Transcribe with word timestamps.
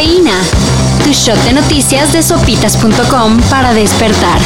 Cafeína. 0.00 0.32
Tu 1.04 1.12
shot 1.12 1.36
de 1.44 1.52
noticias 1.52 2.10
de 2.14 2.22
sopitas.com 2.22 3.38
para 3.50 3.74
despertar. 3.74 4.38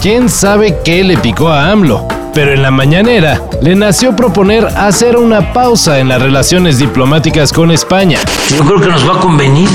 ¿Quién 0.00 0.28
sabe 0.28 0.78
qué 0.84 1.02
le 1.02 1.16
picó 1.16 1.48
a 1.48 1.72
AMLO? 1.72 2.06
Pero 2.32 2.52
en 2.52 2.62
la 2.62 2.70
mañanera 2.70 3.42
le 3.60 3.74
nació 3.74 4.14
proponer 4.14 4.64
hacer 4.76 5.16
una 5.16 5.52
pausa 5.52 5.98
en 5.98 6.08
las 6.08 6.22
relaciones 6.22 6.78
diplomáticas 6.78 7.52
con 7.52 7.72
España. 7.72 8.20
Yo 8.56 8.64
creo 8.64 8.80
que 8.80 8.86
nos 8.86 9.08
va 9.08 9.16
a 9.16 9.20
convenir 9.20 9.68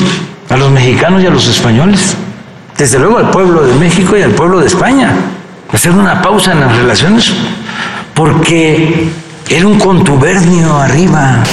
a 0.50 0.56
los 0.56 0.72
mexicanos 0.72 1.22
y 1.22 1.28
a 1.28 1.30
los 1.30 1.46
españoles, 1.46 2.16
desde 2.78 3.00
luego 3.00 3.18
al 3.18 3.32
pueblo 3.32 3.64
de 3.64 3.74
México 3.74 4.16
y 4.16 4.22
al 4.22 4.32
pueblo 4.32 4.62
de 4.62 4.68
España, 4.68 5.14
hacer 5.74 5.92
una 5.92 6.22
pausa 6.22 6.54
en 6.54 6.62
las 6.62 6.74
relaciones, 6.74 7.34
porque 8.14 9.10
era 9.50 9.68
un 9.68 9.78
contubernio 9.78 10.78
arriba. 10.78 11.44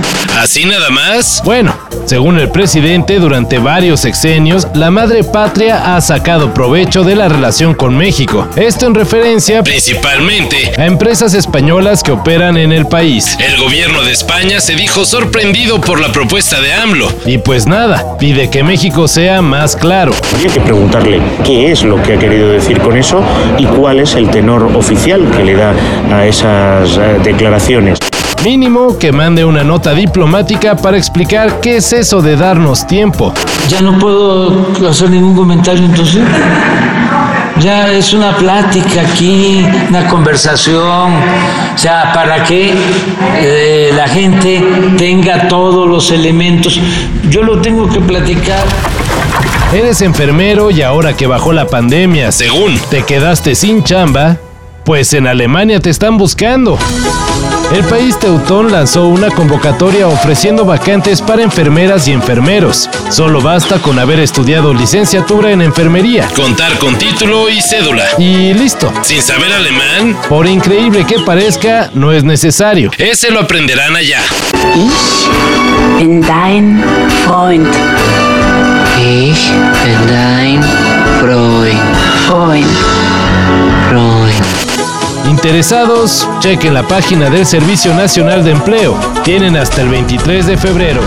¿Así 0.56 0.64
nada 0.64 0.88
más? 0.88 1.42
Bueno, 1.44 1.76
según 2.06 2.38
el 2.38 2.50
presidente, 2.50 3.18
durante 3.18 3.58
varios 3.58 4.00
sexenios, 4.00 4.66
la 4.72 4.90
madre 4.90 5.22
patria 5.22 5.94
ha 5.94 6.00
sacado 6.00 6.54
provecho 6.54 7.04
de 7.04 7.14
la 7.14 7.28
relación 7.28 7.74
con 7.74 7.94
México. 7.94 8.48
Esto 8.56 8.86
en 8.86 8.94
referencia 8.94 9.62
principalmente 9.62 10.72
a 10.78 10.86
empresas 10.86 11.34
españolas 11.34 12.02
que 12.02 12.12
operan 12.12 12.56
en 12.56 12.72
el 12.72 12.86
país. 12.86 13.36
El 13.38 13.58
gobierno 13.58 14.02
de 14.02 14.12
España 14.12 14.60
se 14.60 14.76
dijo 14.76 15.04
sorprendido 15.04 15.78
por 15.78 16.00
la 16.00 16.10
propuesta 16.10 16.58
de 16.58 16.72
AMLO. 16.72 17.12
Y 17.26 17.36
pues 17.36 17.66
nada, 17.66 18.16
pide 18.18 18.48
que 18.48 18.62
México 18.62 19.08
sea 19.08 19.42
más 19.42 19.76
claro. 19.76 20.14
Habría 20.32 20.54
que 20.54 20.60
preguntarle 20.60 21.20
qué 21.44 21.70
es 21.70 21.82
lo 21.82 22.02
que 22.02 22.14
ha 22.14 22.18
querido 22.18 22.48
decir 22.48 22.80
con 22.80 22.96
eso 22.96 23.22
y 23.58 23.66
cuál 23.66 24.00
es 24.00 24.14
el 24.14 24.30
tenor 24.30 24.62
oficial 24.74 25.30
que 25.36 25.44
le 25.44 25.54
da 25.54 25.74
a 26.10 26.24
esas 26.24 26.96
eh, 26.96 27.20
declaraciones. 27.22 27.98
Mínimo 28.44 28.96
que 28.98 29.12
mande 29.12 29.44
una 29.44 29.64
nota 29.64 29.92
diplomática 29.92 30.76
para 30.76 30.96
explicar 30.96 31.60
qué 31.60 31.76
es 31.76 31.92
eso 31.92 32.22
de 32.22 32.36
darnos 32.36 32.86
tiempo. 32.86 33.32
Ya 33.68 33.80
no 33.80 33.98
puedo 33.98 34.66
hacer 34.88 35.10
ningún 35.10 35.34
comentario 35.34 35.84
entonces. 35.84 36.22
Ya 37.58 37.90
es 37.90 38.12
una 38.12 38.36
plática 38.36 39.00
aquí, 39.00 39.66
una 39.88 40.06
conversación, 40.08 41.14
o 41.74 41.78
sea, 41.78 42.12
para 42.12 42.44
que 42.44 42.74
eh, 43.38 43.90
la 43.96 44.06
gente 44.08 44.62
tenga 44.98 45.48
todos 45.48 45.88
los 45.88 46.10
elementos. 46.10 46.78
Yo 47.30 47.42
lo 47.42 47.60
tengo 47.60 47.88
que 47.88 48.00
platicar. 48.00 48.62
Eres 49.72 50.02
enfermero 50.02 50.70
y 50.70 50.82
ahora 50.82 51.16
que 51.16 51.26
bajó 51.26 51.52
la 51.52 51.66
pandemia, 51.66 52.30
según 52.30 52.78
te 52.90 53.02
quedaste 53.02 53.54
sin 53.54 53.82
chamba, 53.82 54.36
pues 54.86 55.12
en 55.14 55.26
Alemania 55.26 55.80
te 55.80 55.90
están 55.90 56.16
buscando. 56.16 56.78
El 57.74 57.82
país 57.84 58.16
teutón 58.20 58.70
lanzó 58.70 59.08
una 59.08 59.28
convocatoria 59.30 60.06
ofreciendo 60.06 60.64
vacantes 60.64 61.20
para 61.20 61.42
enfermeras 61.42 62.06
y 62.06 62.12
enfermeros. 62.12 62.88
Solo 63.10 63.42
basta 63.42 63.80
con 63.80 63.98
haber 63.98 64.20
estudiado 64.20 64.72
licenciatura 64.72 65.50
en 65.50 65.60
enfermería, 65.60 66.28
contar 66.36 66.78
con 66.78 66.96
título 66.96 67.50
y 67.50 67.60
cédula. 67.60 68.04
Y 68.16 68.54
listo. 68.54 68.92
Sin 69.02 69.20
saber 69.20 69.52
alemán, 69.52 70.16
por 70.28 70.46
increíble 70.46 71.04
que 71.04 71.18
parezca, 71.18 71.90
no 71.92 72.12
es 72.12 72.22
necesario. 72.22 72.92
Ese 72.96 73.32
lo 73.32 73.40
aprenderán 73.40 73.96
allá. 73.96 74.20
Ich 74.76 75.98
bin 75.98 76.20
dein 76.20 76.84
Freund. 77.24 77.66
Ich 79.00 79.50
bin 79.84 80.06
dein 80.06 80.85
Interesados, 85.56 86.28
chequen 86.40 86.74
la 86.74 86.82
página 86.82 87.30
del 87.30 87.46
Servicio 87.46 87.94
Nacional 87.94 88.44
de 88.44 88.50
Empleo. 88.50 88.94
Tienen 89.24 89.56
hasta 89.56 89.80
el 89.80 89.88
23 89.88 90.48
de 90.48 90.58
febrero. 90.58 91.00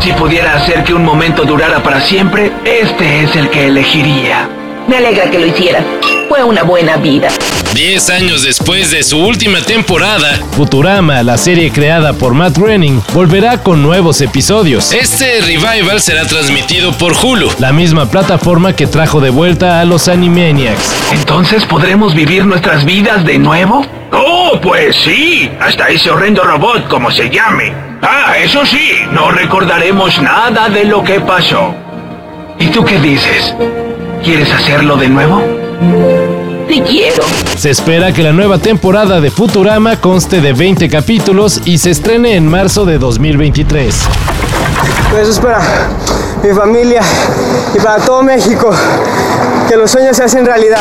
Si 0.00 0.12
pudiera 0.14 0.56
hacer 0.56 0.82
que 0.82 0.92
un 0.92 1.04
momento 1.04 1.44
durara 1.44 1.80
para 1.84 2.00
siempre, 2.00 2.50
este 2.64 3.22
es 3.22 3.36
el 3.36 3.48
que 3.48 3.68
elegiría. 3.68 4.50
Me 4.88 4.96
alegra 4.96 5.30
que 5.30 5.38
lo 5.38 5.46
hiciera. 5.46 5.84
Fue 6.28 6.42
una 6.42 6.64
buena 6.64 6.96
vida. 6.96 7.28
Diez 7.74 8.10
años 8.10 8.42
después 8.42 8.90
de 8.90 9.02
su 9.02 9.18
última 9.18 9.62
temporada, 9.62 10.38
Futurama, 10.54 11.22
la 11.22 11.38
serie 11.38 11.72
creada 11.72 12.12
por 12.12 12.34
Matt 12.34 12.58
Groening, 12.58 13.00
volverá 13.14 13.62
con 13.62 13.82
nuevos 13.82 14.20
episodios. 14.20 14.92
Este 14.92 15.40
revival 15.40 15.98
será 15.98 16.26
transmitido 16.26 16.92
por 16.92 17.14
Hulu, 17.14 17.50
la 17.58 17.72
misma 17.72 18.10
plataforma 18.10 18.74
que 18.76 18.86
trajo 18.86 19.22
de 19.22 19.30
vuelta 19.30 19.80
a 19.80 19.86
los 19.86 20.08
Animaniacs. 20.08 21.12
¿Entonces 21.12 21.64
podremos 21.64 22.14
vivir 22.14 22.44
nuestras 22.44 22.84
vidas 22.84 23.24
de 23.24 23.38
nuevo? 23.38 23.86
Oh, 24.12 24.60
pues 24.60 24.94
sí, 24.94 25.50
hasta 25.58 25.88
ese 25.88 26.10
horrendo 26.10 26.42
robot, 26.44 26.88
como 26.88 27.10
se 27.10 27.30
llame. 27.30 27.72
Ah, 28.02 28.34
eso 28.38 28.66
sí, 28.66 28.96
no 29.12 29.30
recordaremos 29.30 30.20
nada 30.20 30.68
de 30.68 30.84
lo 30.84 31.02
que 31.02 31.20
pasó. 31.20 31.74
¿Y 32.58 32.66
tú 32.66 32.84
qué 32.84 33.00
dices? 33.00 33.54
¿Quieres 34.22 34.52
hacerlo 34.52 34.96
de 34.98 35.08
nuevo? 35.08 36.31
Sí 36.68 36.80
quiero. 36.80 37.22
Se 37.56 37.70
espera 37.70 38.12
que 38.12 38.22
la 38.22 38.32
nueva 38.32 38.58
temporada 38.58 39.20
de 39.20 39.30
Futurama 39.30 40.00
conste 40.00 40.40
de 40.40 40.52
20 40.52 40.88
capítulos 40.88 41.60
y 41.64 41.78
se 41.78 41.90
estrene 41.90 42.34
en 42.36 42.46
marzo 42.46 42.84
de 42.84 42.98
2023. 42.98 43.94
Eso 45.20 45.30
es 45.30 45.38
para 45.38 45.60
mi 46.42 46.54
familia 46.54 47.02
y 47.74 47.78
para 47.78 48.02
todo 48.04 48.22
México. 48.22 48.70
Que 49.68 49.76
los 49.76 49.90
sueños 49.90 50.16
se 50.16 50.24
hacen 50.24 50.46
realidad. 50.46 50.80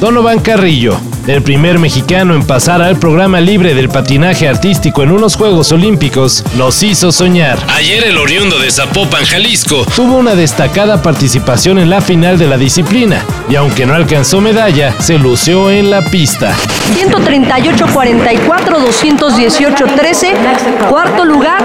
Donovan 0.00 0.40
Carrillo, 0.40 0.98
el 1.26 1.42
primer 1.42 1.78
mexicano 1.78 2.34
en 2.34 2.46
pasar 2.46 2.82
al 2.82 2.98
programa 2.98 3.40
libre 3.40 3.74
del 3.74 3.88
patinaje 3.88 4.46
artístico 4.46 5.02
en 5.02 5.10
unos 5.10 5.36
Juegos 5.36 5.72
Olímpicos, 5.72 6.44
los 6.56 6.82
hizo 6.82 7.12
soñar. 7.12 7.58
Ayer 7.74 8.04
el 8.04 8.18
oriundo 8.18 8.58
de 8.58 8.70
Zapopan, 8.70 9.24
Jalisco, 9.24 9.86
tuvo 9.96 10.16
una 10.16 10.34
destacada 10.34 11.02
participación 11.02 11.78
en 11.78 11.88
la 11.88 12.00
final 12.00 12.38
de 12.38 12.46
la 12.46 12.58
disciplina 12.58 13.22
y 13.48 13.56
aunque 13.56 13.86
no 13.86 13.94
alcanzó 13.94 14.40
medalla, 14.40 14.92
se 15.00 15.18
lució 15.18 15.70
en 15.70 15.90
la 15.90 16.02
pista. 16.02 16.54
138-44, 16.94 18.46
218-13, 18.46 20.88
cuarto 20.88 21.24
lugar. 21.24 21.64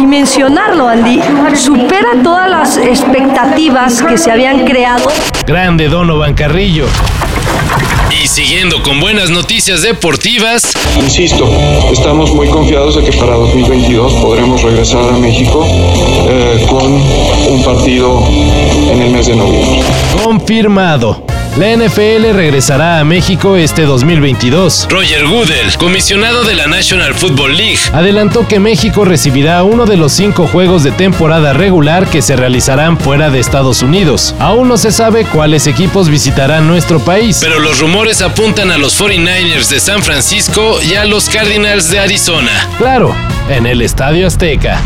Y 0.00 0.06
mencionarlo, 0.06 0.88
Andy, 0.88 1.20
supera 1.54 2.08
todas 2.22 2.50
las 2.50 2.76
expectativas 2.76 4.02
que 4.02 4.18
se 4.18 4.30
habían 4.30 4.64
creado. 4.64 5.08
Grande 5.46 5.88
Donovan 5.88 6.34
Carrillo. 6.34 6.86
Y 8.10 8.26
siguiendo 8.28 8.82
con 8.82 9.00
buenas 9.00 9.30
noticias 9.30 9.82
deportivas, 9.82 10.72
Insisto, 11.00 11.50
estamos 11.92 12.32
muy 12.32 12.48
confiados 12.48 12.96
de 12.96 13.04
que 13.04 13.16
para 13.16 13.34
2022 13.34 14.12
podremos 14.14 14.62
regresar 14.62 15.08
a 15.08 15.16
México 15.18 15.64
eh, 16.28 16.66
con 16.68 16.92
un 17.52 17.62
partido 17.64 18.22
en 18.90 19.02
el 19.02 19.10
mes 19.10 19.26
de 19.26 19.36
noviembre. 19.36 19.82
confirmado. 20.24 21.35
La 21.56 21.74
NFL 21.74 22.34
regresará 22.34 23.00
a 23.00 23.04
México 23.04 23.56
este 23.56 23.86
2022. 23.86 24.88
Roger 24.90 25.26
Goodell, 25.26 25.74
comisionado 25.78 26.44
de 26.44 26.54
la 26.54 26.66
National 26.66 27.14
Football 27.14 27.56
League, 27.56 27.78
adelantó 27.94 28.46
que 28.46 28.60
México 28.60 29.06
recibirá 29.06 29.62
uno 29.62 29.86
de 29.86 29.96
los 29.96 30.12
cinco 30.12 30.46
juegos 30.46 30.82
de 30.84 30.90
temporada 30.90 31.54
regular 31.54 32.10
que 32.10 32.20
se 32.20 32.36
realizarán 32.36 32.98
fuera 32.98 33.30
de 33.30 33.40
Estados 33.40 33.80
Unidos. 33.80 34.34
Aún 34.38 34.68
no 34.68 34.76
se 34.76 34.92
sabe 34.92 35.24
cuáles 35.24 35.66
equipos 35.66 36.10
visitarán 36.10 36.68
nuestro 36.68 36.98
país, 36.98 37.38
pero 37.40 37.58
los 37.58 37.78
rumores 37.78 38.20
apuntan 38.20 38.70
a 38.70 38.76
los 38.76 39.00
49ers 39.00 39.68
de 39.68 39.80
San 39.80 40.02
Francisco 40.02 40.78
y 40.82 40.96
a 40.96 41.06
los 41.06 41.30
Cardinals 41.30 41.90
de 41.90 42.00
Arizona. 42.00 42.68
Claro, 42.76 43.16
en 43.48 43.64
el 43.64 43.80
Estadio 43.80 44.26
Azteca. 44.26 44.82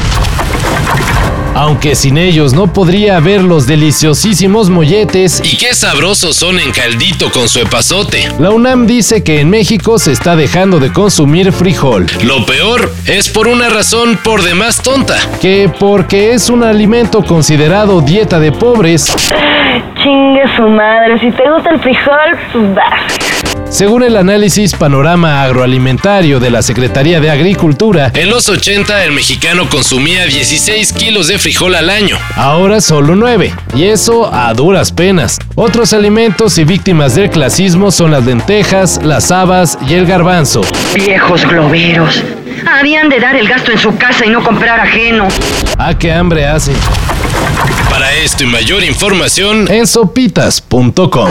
Aunque 1.54 1.94
sin 1.96 2.16
ellos 2.16 2.52
no 2.52 2.72
podría 2.72 3.16
haber 3.16 3.42
los 3.42 3.66
deliciosísimos 3.66 4.70
molletes 4.70 5.42
y 5.44 5.56
qué 5.56 5.74
sabrosos 5.74 6.36
son 6.36 6.59
en 6.60 6.72
caldito 6.72 7.30
con 7.30 7.48
su 7.48 7.60
epazote. 7.60 8.28
La 8.38 8.50
UNAM 8.50 8.86
dice 8.86 9.24
que 9.24 9.40
en 9.40 9.48
México 9.48 9.98
se 9.98 10.12
está 10.12 10.36
dejando 10.36 10.78
de 10.78 10.92
consumir 10.92 11.52
frijol. 11.52 12.06
Lo 12.22 12.44
peor 12.44 12.92
es 13.06 13.28
por 13.28 13.48
una 13.48 13.68
razón 13.68 14.18
por 14.22 14.42
demás 14.42 14.82
tonta, 14.82 15.16
que 15.40 15.70
porque 15.78 16.32
es 16.32 16.50
un 16.50 16.62
alimento 16.62 17.22
considerado 17.22 18.00
dieta 18.00 18.38
de 18.38 18.52
pobres. 18.52 19.14
Chingue 20.02 20.42
su 20.56 20.68
madre, 20.68 21.18
si 21.20 21.30
te 21.30 21.50
gusta 21.50 21.70
el 21.70 21.80
frijol, 21.80 22.38
pues 22.52 22.74
vas. 22.74 23.59
Según 23.70 24.02
el 24.02 24.16
análisis 24.16 24.74
Panorama 24.74 25.44
Agroalimentario 25.44 26.40
de 26.40 26.50
la 26.50 26.60
Secretaría 26.60 27.20
de 27.20 27.30
Agricultura, 27.30 28.10
en 28.14 28.28
los 28.28 28.48
80 28.48 29.04
el 29.04 29.12
mexicano 29.12 29.68
consumía 29.68 30.26
16 30.26 30.92
kilos 30.92 31.28
de 31.28 31.38
frijol 31.38 31.76
al 31.76 31.88
año, 31.88 32.18
ahora 32.34 32.80
solo 32.80 33.14
9, 33.14 33.54
y 33.76 33.84
eso 33.84 34.34
a 34.34 34.52
duras 34.54 34.90
penas. 34.90 35.38
Otros 35.54 35.92
alimentos 35.92 36.58
y 36.58 36.64
víctimas 36.64 37.14
del 37.14 37.30
clasismo 37.30 37.92
son 37.92 38.10
las 38.10 38.24
lentejas, 38.26 39.00
las 39.04 39.30
habas 39.30 39.78
y 39.88 39.94
el 39.94 40.04
garbanzo. 40.04 40.62
Viejos 40.94 41.46
globeros. 41.46 42.24
Habían 42.66 43.08
de 43.08 43.20
dar 43.20 43.36
el 43.36 43.48
gasto 43.48 43.70
en 43.70 43.78
su 43.78 43.96
casa 43.96 44.26
y 44.26 44.30
no 44.30 44.42
comprar 44.42 44.80
ajeno. 44.80 45.28
¿A 45.78 45.96
qué 45.96 46.12
hambre 46.12 46.44
hace? 46.44 46.72
Para 47.88 48.12
esto 48.14 48.42
y 48.42 48.46
mayor 48.48 48.82
información 48.82 49.70
en 49.70 49.86
sopitas.com. 49.86 51.30